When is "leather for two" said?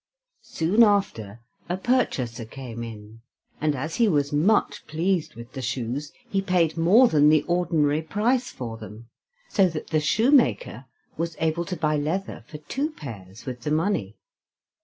11.97-12.89